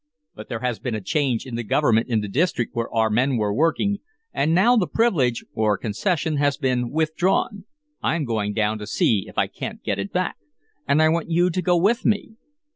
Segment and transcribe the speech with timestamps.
[0.33, 3.37] But there has been a change in the government in the district where our men
[3.37, 3.99] were working,
[4.33, 7.65] and now the privilege, or concession, has been withdrawn.
[8.01, 10.37] I'm going down to see if I can't get it back.
[10.87, 12.31] And I want you to go with me."